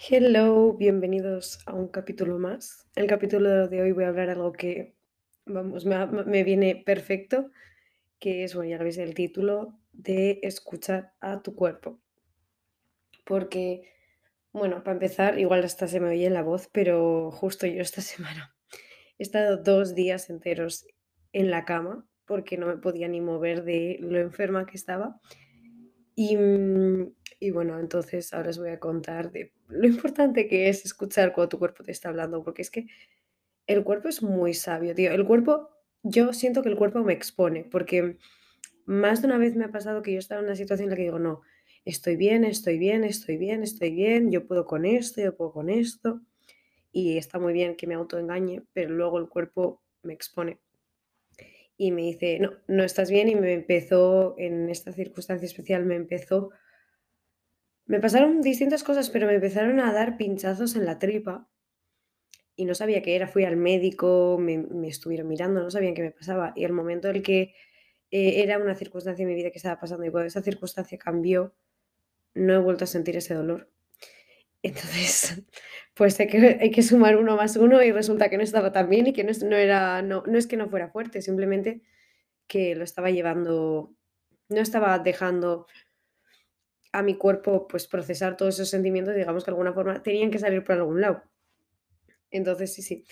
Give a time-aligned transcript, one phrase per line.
[0.00, 2.86] Hello, bienvenidos a un capítulo más.
[2.94, 4.94] En el capítulo de hoy voy a hablar algo que,
[5.44, 7.50] vamos, me, viene perfecto,
[8.20, 11.98] que es, bueno, ya lo el título, de escuchar a tu cuerpo.
[13.24, 13.92] Porque,
[14.52, 18.54] bueno, para empezar, igual hasta se me oye la voz, pero justo yo esta semana
[19.18, 20.86] he estado dos días enteros
[21.32, 25.20] en la cama porque no me podía ni mover de lo enferma que estaba.
[26.14, 26.38] Y,
[27.40, 31.50] y bueno, entonces ahora os voy a contar de lo importante que es escuchar cuando
[31.50, 32.86] tu cuerpo te está hablando, porque es que
[33.66, 35.12] el cuerpo es muy sabio, tío.
[35.12, 35.68] El cuerpo,
[36.02, 38.16] yo siento que el cuerpo me expone, porque
[38.86, 40.96] más de una vez me ha pasado que yo estaba en una situación en la
[40.96, 41.42] que digo, no,
[41.84, 45.68] estoy bien, estoy bien, estoy bien, estoy bien, yo puedo con esto, yo puedo con
[45.68, 46.22] esto,
[46.90, 50.58] y está muy bien que me autoengañe, pero luego el cuerpo me expone
[51.76, 55.94] y me dice, no, no estás bien, y me empezó, en esta circunstancia especial, me
[55.94, 56.50] empezó
[57.88, 61.48] Me pasaron distintas cosas, pero me empezaron a dar pinchazos en la tripa
[62.54, 63.26] y no sabía qué era.
[63.26, 66.52] Fui al médico, me, estuvieron mirando, no sabían qué me pasaba.
[66.54, 67.54] Y el momento en que
[68.10, 71.54] eh, era una circunstancia en mi vida que estaba pasando y cuando esa circunstancia cambió,
[72.34, 73.70] no he vuelto a sentir ese dolor.
[74.62, 75.42] Entonces,
[75.94, 78.90] pues hay que, hay que sumar uno más uno y resulta que no estaba tan
[78.90, 81.80] bien y que no, no era, no, no es que no fuera fuerte, simplemente
[82.46, 83.94] que lo estaba llevando,
[84.50, 85.66] no estaba dejando
[86.98, 90.40] a mi cuerpo pues procesar todos esos sentimientos, digamos que de alguna forma tenían que
[90.40, 91.22] salir por algún lado.
[92.30, 93.04] Entonces, sí, sí,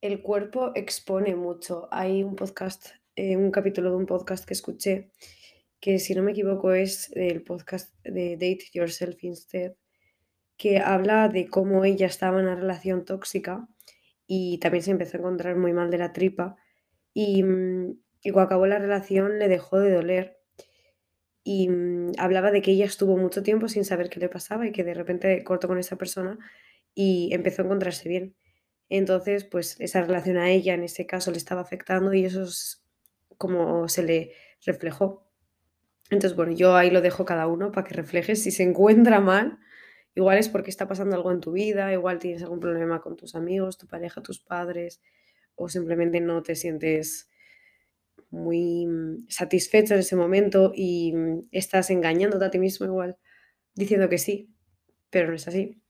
[0.00, 1.88] el cuerpo expone mucho.
[1.90, 5.10] Hay un podcast, eh, un capítulo de un podcast que escuché,
[5.80, 9.72] que si no me equivoco es el podcast de Date Yourself Instead,
[10.56, 13.68] que habla de cómo ella estaba en una relación tóxica
[14.28, 16.56] y también se empezó a encontrar muy mal de la tripa
[17.12, 20.37] y, mm, y cuando acabó la relación le dejó de doler
[21.44, 24.72] y mm, hablaba de que ella estuvo mucho tiempo sin saber qué le pasaba y
[24.72, 26.38] que de repente cortó con esa persona
[26.94, 28.34] y empezó a encontrarse bien.
[28.88, 32.84] Entonces, pues esa relación a ella en ese caso le estaba afectando y eso es
[33.36, 34.32] como se le
[34.64, 35.28] reflejó.
[36.10, 38.34] Entonces, bueno, yo ahí lo dejo cada uno para que refleje.
[38.36, 39.58] Si se encuentra mal,
[40.14, 43.34] igual es porque está pasando algo en tu vida, igual tienes algún problema con tus
[43.34, 45.02] amigos, tu pareja, tus padres,
[45.54, 47.28] o simplemente no te sientes
[48.30, 53.16] muy mm, satisfecho en ese momento y mm, estás engañándote a ti mismo igual,
[53.74, 54.50] diciendo que sí,
[55.10, 55.80] pero no es así.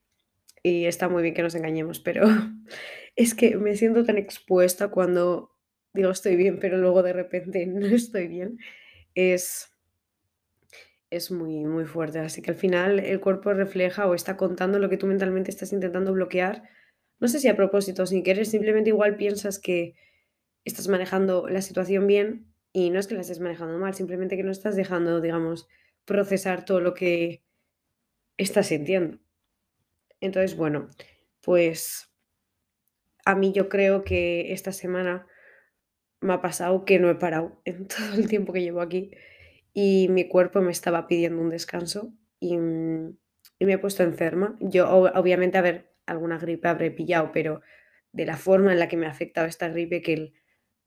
[0.62, 2.24] Y está muy bien que nos engañemos, pero
[3.16, 5.52] es que me siento tan expuesta cuando
[5.92, 8.58] digo estoy bien, pero luego de repente no estoy bien.
[9.14, 9.70] Es,
[11.10, 12.18] es muy, muy fuerte.
[12.20, 15.72] Así que al final el cuerpo refleja o está contando lo que tú mentalmente estás
[15.72, 16.62] intentando bloquear.
[17.20, 19.94] No sé si a propósito sin querer, simplemente igual piensas que
[20.68, 24.44] estás manejando la situación bien y no es que la estés manejando mal, simplemente que
[24.44, 25.68] no estás dejando, digamos,
[26.04, 27.42] procesar todo lo que
[28.38, 29.18] estás sintiendo.
[30.20, 30.90] Entonces, bueno,
[31.42, 32.08] pues
[33.24, 35.26] a mí yo creo que esta semana
[36.20, 39.12] me ha pasado que no he parado en todo el tiempo que llevo aquí
[39.74, 43.14] y mi cuerpo me estaba pidiendo un descanso y, me
[43.60, 44.56] he puesto enferma.
[44.60, 47.60] Yo, ob- obviamente, a ver, alguna gripe habré pillado, pero
[48.12, 50.34] de la forma en la que me ha afectado esta gripe, que el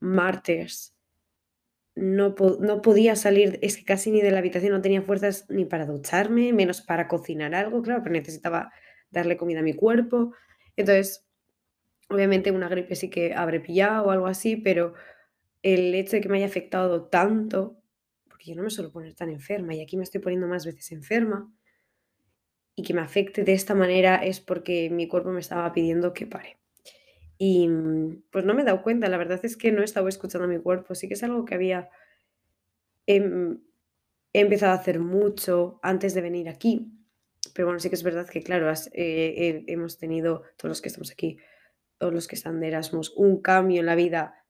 [0.02, 0.96] martes
[1.96, 5.66] no, no podía salir, es que casi ni de la habitación, no tenía fuerzas ni
[5.66, 8.72] para ducharme, menos para cocinar algo, claro, pero necesitaba
[9.10, 10.34] darle comida a mi cuerpo.
[10.76, 11.28] Entonces,
[12.10, 14.94] obviamente una gripe sí que habré pillado o algo así, pero
[15.64, 17.78] el hecho de que me haya afectado tanto,
[18.28, 20.92] porque yo no me suelo poner tan enferma y aquí me estoy poniendo más veces
[20.92, 21.52] enferma,
[22.74, 26.26] y que me afecte de esta manera es porque mi cuerpo me estaba pidiendo que
[26.26, 26.61] pare.
[27.50, 30.46] Y mm, pues no me he dado cuenta, la verdad es que no estaba escuchando
[30.46, 31.90] a mi cuerpo, sí que es algo que había
[33.08, 33.60] em,
[34.34, 36.92] he empezado a hacer mucho antes de venir aquí,
[37.54, 40.90] pero bueno, sí que es verdad que claro, has- eh, hemos tenido, todos los que
[40.90, 41.38] estamos aquí,
[42.00, 44.46] todos los que están de Erasmus, un cambio en la vida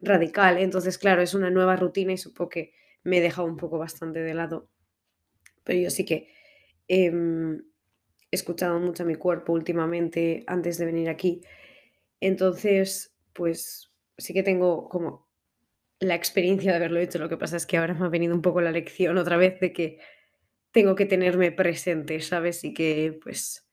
[0.00, 2.72] radical, entonces claro, es una nueva rutina y supongo que
[3.04, 4.70] me he dejado un poco bastante de lado,
[5.64, 6.28] pero yo sí que
[6.88, 7.10] he
[8.30, 11.42] escuchado mucho a mi cuerpo últimamente antes de venir aquí,
[12.20, 15.28] entonces pues sí que tengo como
[16.00, 18.42] la experiencia de haberlo hecho, lo que pasa es que ahora me ha venido un
[18.42, 19.98] poco la lección otra vez de que
[20.70, 22.62] tengo que tenerme presente, ¿sabes?
[22.64, 23.68] Y que pues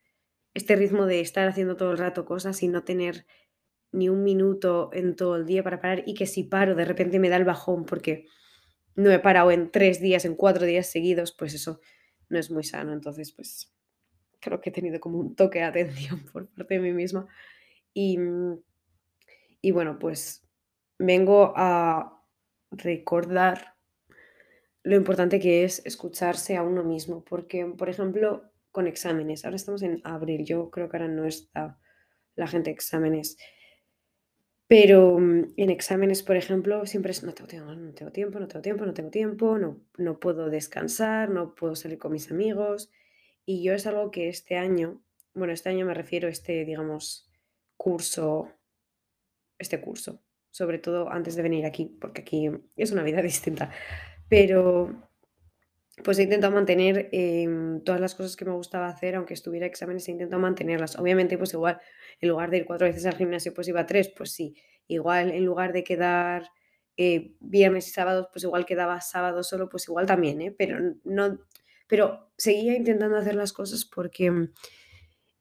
[0.53, 3.25] este ritmo de estar haciendo todo el rato cosas y no tener
[3.91, 7.19] ni un minuto en todo el día para parar y que si paro de repente
[7.19, 8.25] me da el bajón porque
[8.95, 11.81] no he parado en tres días, en cuatro días seguidos, pues eso
[12.29, 12.93] no es muy sano.
[12.93, 13.73] Entonces, pues
[14.39, 17.27] creo que he tenido como un toque de atención por parte de mí misma.
[17.95, 18.59] Y, mm,
[19.61, 20.47] y bueno, pues
[20.99, 22.21] vengo a
[22.69, 23.73] recordar
[24.83, 29.43] lo importante que es escucharse a uno mismo, porque, por ejemplo, con exámenes.
[29.43, 31.79] Ahora estamos en abril, yo creo que ahora no está
[32.35, 33.37] la gente exámenes.
[34.67, 38.47] Pero mm, en exámenes, por ejemplo, siempre es, no tengo tiempo, no tengo tiempo, no
[38.47, 42.91] tengo tiempo, no no, no puedo descansar, no puedo salir con mis amigos.
[43.45, 45.01] Y yo es algo que este año,
[45.33, 47.24] bueno, este año me refiero a este, digamos,
[47.77, 48.51] curso,
[49.57, 53.71] este curso, sobre todo antes de venir aquí, porque aquí es una vida distinta.
[54.29, 55.09] Pero
[56.03, 60.07] pues he intentado mantener em, todas las cosas que me gustaba hacer, aunque estuviera exámenes,
[60.07, 60.97] he intentado mantenerlas.
[60.97, 61.79] Obviamente, pues igual,
[62.19, 64.55] en lugar de ir cuatro veces al gimnasio, pues iba tres, pues sí.
[64.87, 66.49] Igual, en lugar de quedar
[66.97, 70.55] eh, viernes y sábados, pues igual quedaba sábado solo, pues igual también, ¿eh?
[70.57, 71.39] Pero no,
[71.87, 74.31] pero seguía intentando hacer las cosas porque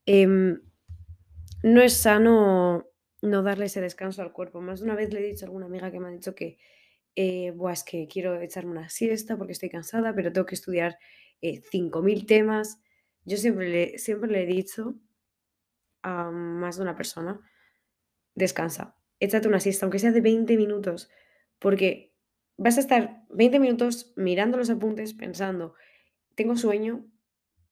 [0.06, 0.60] em,
[1.64, 2.90] no es sano
[3.22, 4.60] no darle ese descanso al cuerpo.
[4.60, 6.58] Más de una vez le he dicho a alguna amiga que me ha dicho que
[7.16, 10.98] eh, es que quiero echarme una siesta porque estoy cansada, pero tengo que estudiar
[11.40, 12.82] 5.000 eh, temas.
[13.24, 14.96] Yo siempre le, siempre le he dicho
[16.02, 17.40] a más de una persona,
[18.34, 21.08] descansa, échate una siesta, aunque sea de 20 minutos,
[21.58, 22.12] porque
[22.58, 25.74] vas a estar 20 minutos mirando los apuntes pensando,
[26.34, 27.06] tengo sueño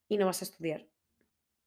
[0.09, 0.89] y no vas a estudiar,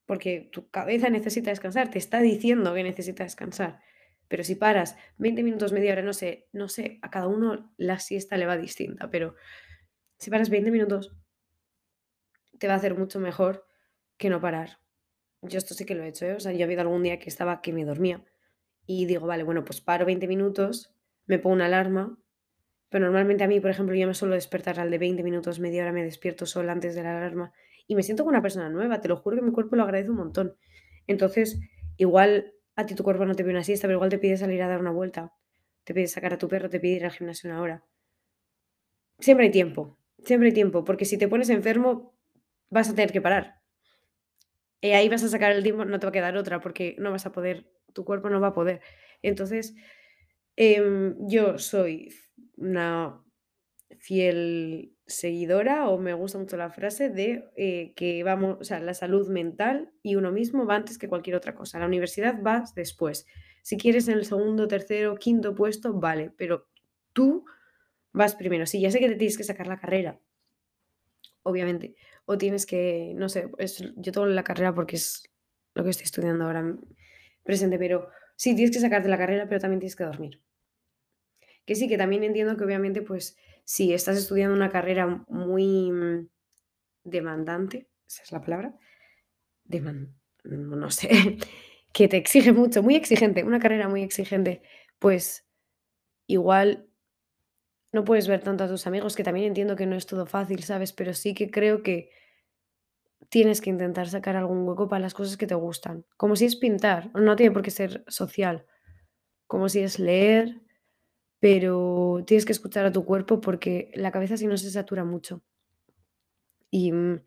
[0.05, 3.79] porque tu cabeza necesita descansar, te está diciendo que necesita descansar.
[4.27, 7.99] Pero si paras 20 minutos, media hora, no sé, no sé, a cada uno la
[7.99, 9.35] siesta le va distinta, pero
[10.17, 11.15] si paras 20 minutos,
[12.57, 13.65] te va a hacer mucho mejor
[14.17, 14.79] que no parar.
[15.41, 16.33] Yo esto sí que lo he hecho, ¿eh?
[16.33, 18.23] O sea, yo he habido algún día que estaba que me dormía
[18.87, 22.17] y digo, vale, bueno, pues paro 20 minutos, me pongo una alarma,
[22.89, 25.83] pero normalmente a mí, por ejemplo, yo me suelo despertar al de 20 minutos, media
[25.83, 27.53] hora, me despierto sola antes de la alarma
[27.87, 30.09] y me siento como una persona nueva, te lo juro que mi cuerpo lo agradece
[30.09, 30.55] un montón.
[31.07, 31.59] Entonces,
[31.97, 34.61] igual a ti tu cuerpo no te pide una siesta, pero igual te pide salir
[34.61, 35.33] a dar una vuelta,
[35.83, 37.83] te pide sacar a tu perro, te pide ir al gimnasio una hora.
[39.19, 42.13] Siempre hay tiempo, siempre hay tiempo, porque si te pones enfermo
[42.69, 43.61] vas a tener que parar.
[44.81, 47.11] Y ahí vas a sacar el tiempo, no te va a quedar otra, porque no
[47.11, 48.81] vas a poder, tu cuerpo no va a poder.
[49.21, 49.75] Entonces,
[50.55, 52.09] em, yo soy
[52.57, 53.24] una
[53.99, 58.93] fiel seguidora o me gusta mucho la frase de eh, que vamos, o sea, la
[58.93, 61.79] salud mental y uno mismo va antes que cualquier otra cosa.
[61.79, 63.25] La universidad vas después.
[63.61, 66.67] Si quieres en el segundo, tercero, quinto puesto, vale, pero
[67.13, 67.45] tú
[68.13, 68.65] vas primero.
[68.65, 70.19] Sí, ya sé que te tienes que sacar la carrera,
[71.43, 71.95] obviamente,
[72.25, 73.49] o tienes que, no sé,
[73.97, 75.29] yo tengo la carrera porque es
[75.73, 76.75] lo que estoy estudiando ahora
[77.43, 80.41] presente, pero sí, tienes que sacarte la carrera, pero también tienes que dormir.
[81.65, 86.29] Que sí, que también entiendo que obviamente, pues, si estás estudiando una carrera muy mm,
[87.03, 88.77] demandante, esa es la palabra,
[90.43, 91.09] no sé,
[91.91, 94.61] que te exige mucho, muy exigente, una carrera muy exigente,
[94.99, 95.47] pues
[96.27, 96.87] igual
[97.91, 100.63] no puedes ver tanto a tus amigos, que también entiendo que no es todo fácil,
[100.63, 100.93] ¿sabes?
[100.93, 102.11] Pero sí que creo que
[103.29, 106.05] tienes que intentar sacar algún hueco para las cosas que te gustan.
[106.17, 108.65] Como si es pintar, no tiene por qué ser social.
[109.47, 110.61] Como si es leer,
[111.45, 115.43] pero tienes que escuchar a tu cuerpo porque la cabeza si no se satura mucho.
[116.71, 117.21] Y mm,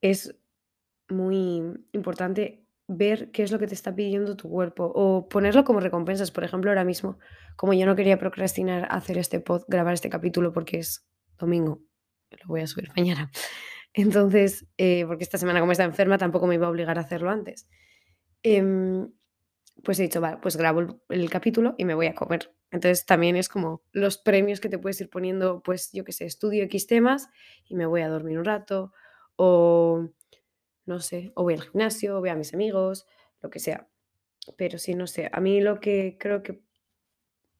[0.00, 0.34] es
[1.10, 1.62] muy
[1.92, 6.30] importante ver qué es lo que te está pidiendo tu cuerpo o ponerlo como recompensas.
[6.30, 7.18] Por ejemplo, ahora mismo,
[7.54, 11.06] como yo no quería procrastinar hacer este pod, grabar este capítulo porque es
[11.38, 11.82] domingo,
[12.30, 13.30] lo voy a subir mañana.
[13.92, 17.28] Entonces, eh, porque esta semana como está enferma tampoco me iba a obligar a hacerlo
[17.28, 17.68] antes.
[18.42, 19.06] Em,
[19.82, 22.54] pues he dicho, vale, pues grabo el capítulo y me voy a comer.
[22.70, 26.24] Entonces también es como los premios que te puedes ir poniendo, pues yo qué sé,
[26.24, 27.28] estudio X temas
[27.66, 28.92] y me voy a dormir un rato
[29.36, 30.08] o
[30.86, 33.06] no sé, o voy al gimnasio, o voy a mis amigos,
[33.40, 33.88] lo que sea.
[34.56, 36.60] Pero sí, no sé, a mí lo que creo que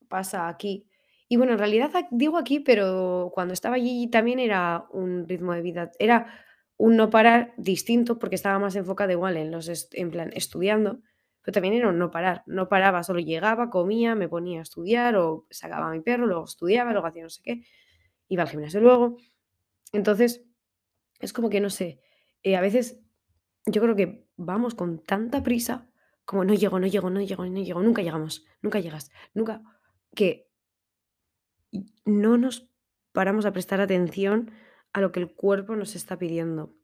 [0.09, 0.87] pasa aquí,
[1.29, 5.63] y bueno, en realidad digo aquí, pero cuando estaba allí también era un ritmo de
[5.63, 6.33] vida, era
[6.77, 11.01] un no parar distinto porque estaba más enfocado igual en los, en plan, estudiando
[11.45, 12.43] pero también era no parar.
[12.47, 16.45] No paraba, solo llegaba, comía, me ponía a estudiar o sacaba a mi perro, luego
[16.45, 17.67] estudiaba, luego hacía no sé qué,
[18.29, 19.19] iba al gimnasio luego.
[19.93, 20.43] Entonces,
[21.21, 22.01] es como que no sé,
[22.43, 22.99] eh, a veces
[23.67, 25.91] yo creo que vamos con tanta prisa
[26.25, 29.63] como no llego, no llego, no llego, no llego, nunca llegamos, nunca llegas, nunca,
[30.15, 30.49] que
[32.07, 32.71] no nos
[33.13, 34.51] paramos a prestar atención
[34.95, 36.75] a lo que el cuerpo nos está pidiendo.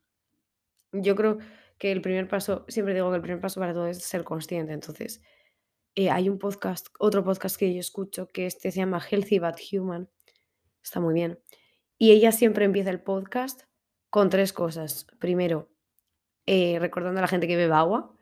[0.92, 1.38] Yo creo
[1.80, 4.74] que el primer paso, siempre digo que el primer paso para todo es ser consciente.
[4.74, 5.22] Entonces,
[5.94, 9.56] eh, hay un podcast, otro podcast que yo escucho, que este se llama Healthy But
[9.72, 10.10] Human.
[10.84, 11.40] Está muy bien.
[11.96, 13.62] Y ella siempre empieza el podcast
[14.10, 15.06] con tres cosas.
[15.18, 15.70] Primero,
[16.44, 18.14] eh, recordando a la gente que bebe agua,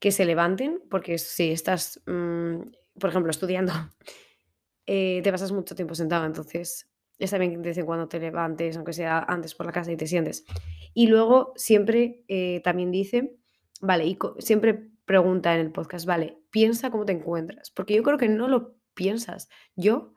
[0.00, 2.56] que se levanten, porque si estás, mm,
[2.98, 3.72] por ejemplo, estudiando,
[4.86, 8.18] eh, te pasas mucho tiempo sentado, entonces está bien que de vez en cuando te
[8.18, 10.44] levantes, aunque sea antes por la casa y te sientes.
[10.92, 13.36] Y luego siempre eh, también dice,
[13.80, 18.18] vale, y siempre pregunta en el podcast, vale, piensa cómo te encuentras, porque yo creo
[18.18, 19.48] que no lo piensas.
[19.76, 20.14] Yo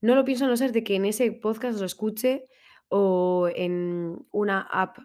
[0.00, 2.46] no lo pienso a no ser de que en ese podcast lo escuche
[2.88, 4.98] o en una app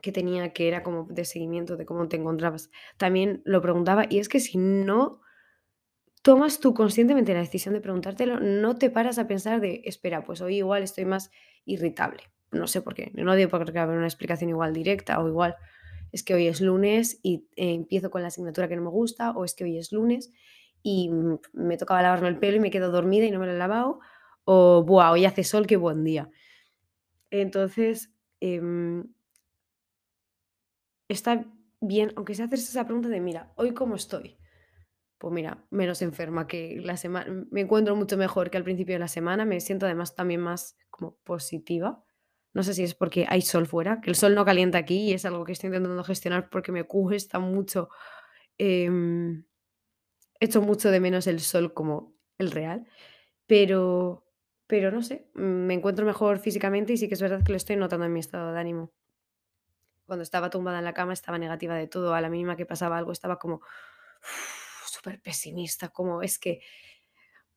[0.00, 2.70] que tenía que era como de seguimiento de cómo te encontrabas.
[2.96, 5.20] También lo preguntaba y es que si no
[6.22, 10.40] tomas tú conscientemente la decisión de preguntártelo, no te paras a pensar de, espera, pues
[10.40, 11.30] hoy igual estoy más
[11.64, 12.22] irritable.
[12.52, 13.10] No sé por qué.
[13.14, 15.56] No digo porque haber una explicación igual directa o igual
[16.12, 19.30] es que hoy es lunes y eh, empiezo con la asignatura que no me gusta
[19.32, 20.32] o es que hoy es lunes
[20.82, 21.10] y
[21.52, 24.00] me tocaba lavarme el pelo y me quedo dormida y no me lo he lavado
[24.44, 26.30] o, buah, hoy hace sol, qué buen día.
[27.30, 29.04] Entonces, em,
[31.08, 31.46] está
[31.80, 34.36] bien, aunque se haces esa pregunta de, mira, hoy cómo estoy.
[35.22, 38.98] Pues mira, menos enferma que la semana, me encuentro mucho mejor que al principio de
[38.98, 42.02] la semana, me siento además también más como positiva.
[42.54, 45.12] No sé si es porque hay sol fuera, que el sol no calienta aquí y
[45.12, 47.88] es algo que estoy intentando gestionar porque me cuesta mucho.
[48.58, 48.90] Eh,
[50.40, 52.84] echo mucho de menos el sol como el real,
[53.46, 54.26] pero,
[54.66, 57.76] pero no sé, me encuentro mejor físicamente y sí que es verdad que lo estoy
[57.76, 58.92] notando en mi estado de ánimo.
[60.04, 62.98] Cuando estaba tumbada en la cama estaba negativa de todo, a la mínima que pasaba
[62.98, 63.60] algo estaba como
[65.02, 66.60] súper pesimista, como es que,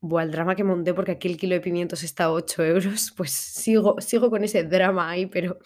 [0.01, 3.13] buah, el drama que monté porque aquí el kilo de pimientos está a 8 euros,
[3.17, 5.59] pues sigo, sigo con ese drama ahí, pero,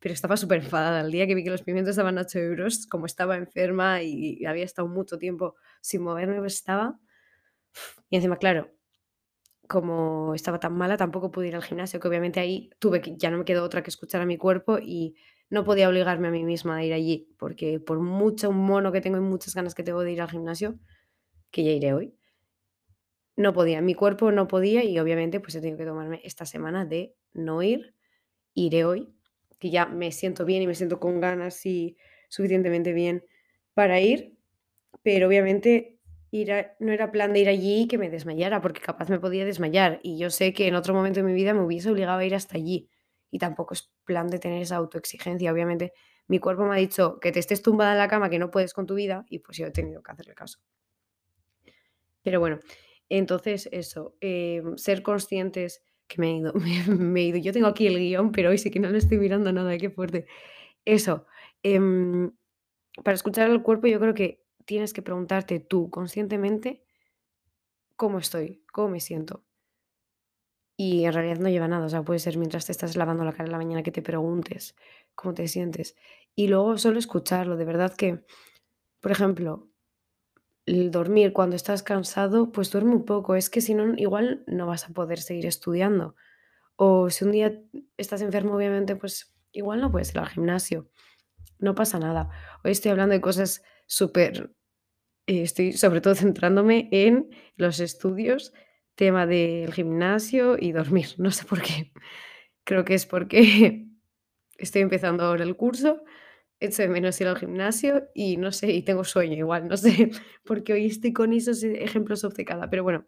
[0.00, 1.00] pero estaba súper enfadada.
[1.00, 4.44] El día que vi que los pimientos estaban a 8 euros, como estaba enferma y
[4.46, 6.98] había estado mucho tiempo sin moverme, pues estaba...
[8.08, 8.70] Y encima, claro,
[9.68, 13.30] como estaba tan mala, tampoco pude ir al gimnasio, que obviamente ahí tuve que, ya
[13.30, 15.16] no me quedó otra que escuchar a mi cuerpo y
[15.50, 19.16] no podía obligarme a mí misma a ir allí, porque por mucho mono que tengo
[19.16, 20.78] y muchas ganas que tengo de ir al gimnasio,
[21.54, 22.14] que ya iré hoy,
[23.36, 26.84] no podía, mi cuerpo no podía y obviamente pues he tenido que tomarme esta semana
[26.84, 27.94] de no ir,
[28.54, 29.14] iré hoy,
[29.58, 31.96] que ya me siento bien y me siento con ganas y
[32.28, 33.24] suficientemente bien
[33.74, 34.36] para ir,
[35.02, 36.00] pero obviamente
[36.80, 40.00] no era plan de ir allí y que me desmayara, porque capaz me podía desmayar
[40.02, 42.34] y yo sé que en otro momento de mi vida me hubiese obligado a ir
[42.34, 42.90] hasta allí
[43.30, 45.92] y tampoco es plan de tener esa autoexigencia, obviamente
[46.26, 48.74] mi cuerpo me ha dicho que te estés tumbada en la cama, que no puedes
[48.74, 50.58] con tu vida y pues yo he tenido que hacerle caso.
[52.24, 52.58] Pero bueno,
[53.08, 56.52] entonces eso, em, ser conscientes que me he ido,
[56.98, 57.38] me, he ido.
[57.38, 59.90] Yo tengo aquí el guion, pero hoy sí que no lo estoy mirando nada, qué
[59.90, 60.26] fuerte.
[60.84, 61.26] Eso,
[61.62, 62.32] em,
[63.04, 66.84] para escuchar al cuerpo yo creo que tienes que preguntarte tú conscientemente
[67.96, 69.44] cómo estoy, cómo me siento.
[70.76, 73.32] Y en realidad no lleva nada, o sea, puede ser mientras te estás lavando la
[73.32, 74.74] cara en la mañana que te preguntes
[75.14, 75.96] cómo te sientes.
[76.34, 78.24] Y luego solo escucharlo, de verdad que,
[79.00, 79.68] por ejemplo,
[80.66, 83.34] el dormir cuando estás cansado, pues duerme un poco.
[83.36, 86.16] Es que si no, igual no vas a poder seguir estudiando.
[86.76, 87.60] O si un día
[87.96, 90.90] estás enfermo, obviamente, pues igual no puedes ir al gimnasio.
[91.58, 92.30] No pasa nada.
[92.64, 94.52] Hoy estoy hablando de cosas súper...
[95.26, 98.52] Eh, estoy sobre todo centrándome en los estudios,
[98.94, 101.08] tema del gimnasio y dormir.
[101.18, 101.92] No sé por qué.
[102.64, 103.86] Creo que es porque
[104.58, 106.02] estoy empezando ahora el curso
[106.60, 110.10] echo de menos ir al gimnasio y no sé, y tengo sueño igual, no sé,
[110.44, 113.06] porque hoy estoy con esos ejemplos obcecadas, pero bueno,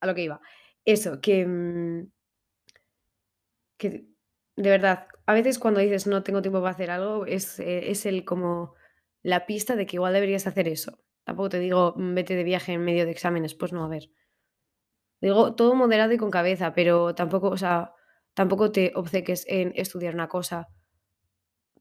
[0.00, 0.40] a lo que iba.
[0.84, 2.10] Eso, que, mm,
[3.78, 4.06] que
[4.56, 8.06] de verdad, a veces cuando dices no tengo tiempo para hacer algo, es, eh, es
[8.06, 8.74] el como
[9.22, 10.98] la pista de que igual deberías hacer eso.
[11.24, 14.10] Tampoco te digo mm, vete de viaje en medio de exámenes, pues no, a ver.
[15.20, 17.92] Digo todo moderado y con cabeza, pero tampoco, o sea,
[18.34, 20.68] tampoco te obceques en estudiar una cosa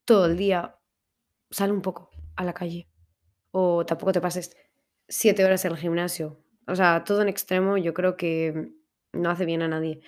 [0.09, 0.75] todo el día,
[1.51, 2.89] sal un poco a la calle.
[3.51, 4.57] O tampoco te pases
[5.07, 6.43] siete horas en el gimnasio.
[6.65, 8.71] O sea, todo en extremo yo creo que
[9.13, 10.01] no hace bien a nadie.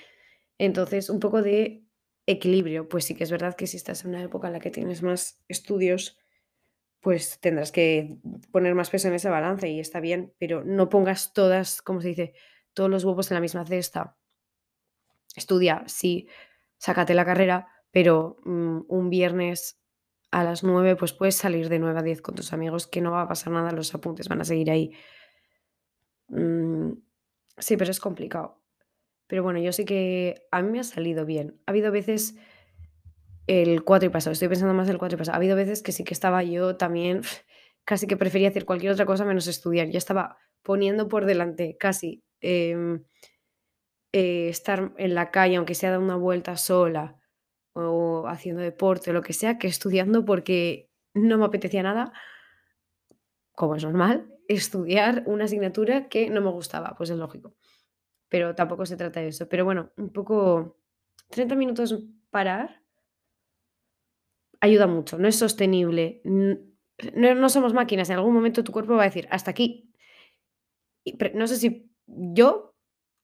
[0.58, 1.86] Entonces, un poco de
[2.25, 2.89] equilibrio.
[2.89, 5.03] Pues sí que es verdad que si estás en una época en la que tienes
[5.03, 6.17] más estudios,
[7.00, 8.17] pues tendrás que
[8.51, 12.08] poner más peso en esa balanza y está bien, pero no pongas todas, como se
[12.08, 12.34] dice,
[12.74, 14.17] todos los huevos en la misma cesta.
[15.36, 16.27] Estudia, sí,
[16.79, 19.77] sácate la carrera, pero mm, un viernes
[20.31, 23.11] a las 9 pues puedes salir de 9 a 10 con tus amigos, que no
[23.11, 24.93] va a pasar nada, los apuntes van a seguir ahí.
[26.29, 26.93] Mm,
[27.57, 28.61] sí, pero es complicado.
[29.27, 31.59] Pero bueno, yo sé que a mí me ha salido bien.
[31.65, 32.35] Ha habido veces
[33.47, 35.35] el 4 y pasado, estoy pensando más el 4 y pasado.
[35.35, 37.21] Ha habido veces que sí que estaba yo también,
[37.85, 39.89] casi que prefería hacer cualquier otra cosa menos estudiar.
[39.89, 43.03] Ya estaba poniendo por delante casi em,
[44.13, 47.20] eh, estar en la calle, aunque sea dar una vuelta sola,
[47.73, 52.13] o haciendo deporte o lo que sea, que estudiando porque no me apetecía nada,
[53.53, 57.55] como es normal, estudiar una asignatura que no me gustaba, pues es lógico.
[58.29, 59.49] pero tampoco se trata de eso.
[59.49, 60.79] Pero bueno, un poco
[61.29, 61.97] 30 minutos
[62.29, 62.81] parar
[64.61, 66.21] ayuda mucho, no es sostenible.
[66.23, 69.91] No, no somos máquinas, en algún momento tu cuerpo va a decir, hasta aquí.
[71.03, 72.70] Y no sé si yo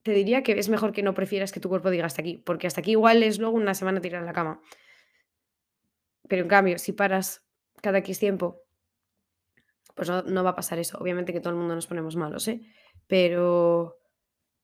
[0.08, 2.66] te diría que es mejor que no prefieras que tu cuerpo diga hasta aquí, porque
[2.66, 4.62] hasta aquí igual es luego una semana tirar en la cama.
[6.30, 7.46] Pero en cambio, si paras
[7.82, 8.62] cada X tiempo,
[9.96, 10.98] pues no, va a pasar eso.
[10.98, 12.62] Obviamente que todo el mundo nos ponemos malos, ¿eh?
[13.08, 13.98] Pero,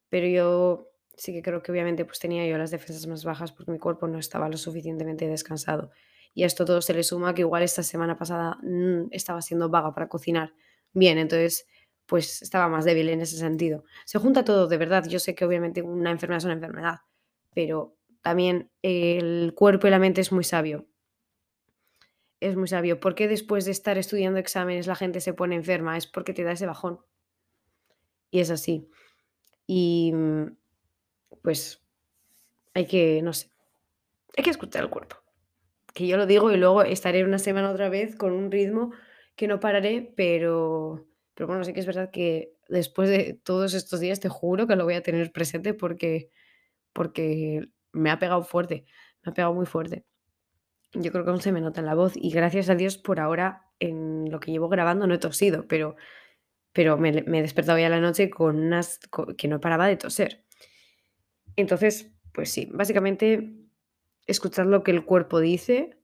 [0.08, 3.72] pero yo sí que creo que obviamente pues tenía yo las defensas más bajas porque
[3.74, 5.92] mi cuerpo no estaba lo suficientemente descansado.
[6.34, 9.68] Y a esto todo se le suma que igual esta semana pasada mm, estaba siendo
[9.68, 10.54] vaga para cocinar.
[10.94, 11.68] Bien, entonces
[12.06, 13.84] pues estaba más débil en ese sentido.
[14.06, 15.06] Se junta todo, de verdad.
[15.08, 17.00] Yo sé que obviamente una enfermedad es una enfermedad,
[17.54, 20.88] pero también el cuerpo y la mente es muy sabio.
[22.40, 23.00] Es muy sabio.
[23.00, 25.98] ¿Por qué después de estar estudiando exámenes la gente se pone enferma?
[25.98, 27.00] Es porque te da ese bajón.
[28.32, 28.90] Y es así.
[29.66, 30.58] Y mm,
[31.42, 31.82] pues
[32.74, 33.52] hay que, no sé,
[34.36, 35.18] hay que escuchar el cuerpo.
[35.94, 38.92] Que yo lo digo y luego estaré una semana otra vez con un ritmo
[39.36, 44.00] que no pararé, pero pero bueno, sí que es verdad que después de todos estos
[44.00, 46.30] días te juro que lo voy a tener presente porque,
[46.94, 48.86] porque me ha pegado fuerte,
[49.24, 50.06] me ha pegado muy fuerte.
[50.94, 53.20] Yo creo que aún se me nota en la voz y gracias a Dios por
[53.20, 55.96] ahora en lo que llevo grabando no he tosido, pero,
[56.72, 59.00] pero me, he despertado ya la noche con unas
[59.38, 60.46] que no paraba de toser.
[61.56, 63.56] Entonces, pues sí, básicamente
[64.28, 65.98] escuchar lo que el cuerpo dice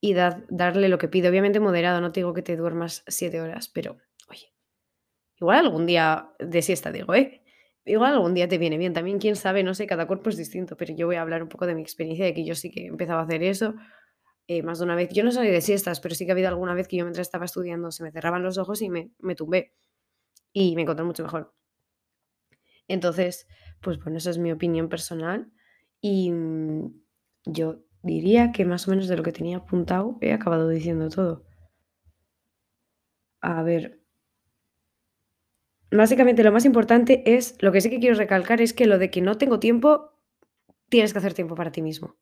[0.00, 1.28] y darle lo que pide.
[1.28, 3.96] Obviamente moderado, no te digo que te duermas siete horas, pero
[5.40, 7.42] Igual algún día de siesta, digo, ¿eh?
[7.84, 8.92] Igual algún día te viene bien.
[8.94, 11.48] También, quién sabe, no sé, cada cuerpo es distinto, pero yo voy a hablar un
[11.48, 13.74] poco de mi experiencia, de que yo sí que empezaba a hacer eso
[14.48, 15.10] eh, más de una vez.
[15.12, 17.26] Yo no soy de siestas, pero sí que ha habido alguna vez que yo mientras
[17.26, 19.74] estaba estudiando se me cerraban los ojos y me, me tumbé
[20.52, 21.54] y me encontré mucho mejor.
[22.88, 23.46] Entonces,
[23.82, 25.50] pues bueno, esa es mi opinión personal
[26.00, 26.92] y mm,
[27.46, 31.44] yo diría que más o menos de lo que tenía apuntado he acabado diciendo todo.
[33.42, 34.00] A ver,
[35.96, 39.10] Básicamente lo más importante es, lo que sí que quiero recalcar es que lo de
[39.10, 40.10] que no tengo tiempo,
[40.88, 42.16] tienes que hacer tiempo para ti mismo.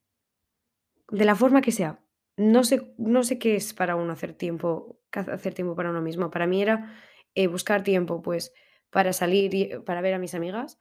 [1.09, 2.01] De la forma que sea.
[2.37, 6.31] No sé, no sé qué es para uno hacer tiempo, hacer tiempo para uno mismo.
[6.31, 6.95] Para mí era
[7.35, 8.53] eh, buscar tiempo, pues,
[8.91, 10.79] para salir, y, para ver a mis amigas,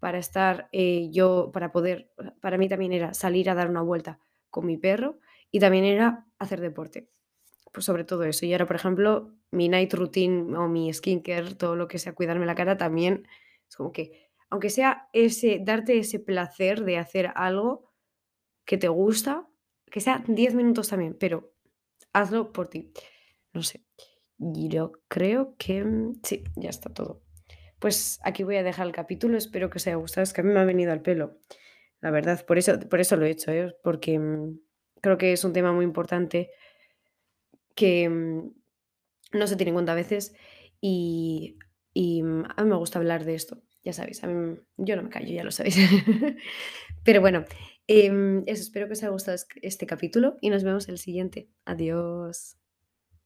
[0.00, 4.18] para estar eh, yo, para poder, para mí también era salir a dar una vuelta
[4.48, 5.18] con mi perro
[5.50, 7.10] y también era hacer deporte
[7.78, 8.44] sobre todo eso.
[8.46, 12.46] Y ahora, por ejemplo, mi night routine o mi skincare, todo lo que sea cuidarme
[12.46, 13.26] la cara, también
[13.68, 17.90] es como que, aunque sea ese, darte ese placer de hacer algo
[18.64, 19.48] que te gusta,
[19.90, 21.54] que sea 10 minutos también, pero
[22.12, 22.92] hazlo por ti.
[23.52, 23.84] No sé.
[24.38, 27.22] Yo creo que mm, sí, ya está todo.
[27.78, 30.44] Pues aquí voy a dejar el capítulo, espero que os haya gustado, es que a
[30.44, 31.38] mí me ha venido al pelo,
[32.00, 33.76] la verdad, por eso, por eso lo he hecho, ¿eh?
[33.82, 34.58] porque mm,
[35.00, 36.50] creo que es un tema muy importante
[37.74, 38.52] que mm,
[39.32, 40.34] no se tiene en cuenta a veces
[40.80, 41.56] y,
[41.94, 45.32] mm, a mí me gusta hablar de esto, ya sabéis, mí, yo no me callo,
[45.32, 45.76] ya lo sabéis.
[47.04, 47.44] Pero bueno,
[47.86, 51.48] em, eso, espero que os haya gustado este capítulo y nos vemos en el siguiente.
[51.64, 52.61] Adiós.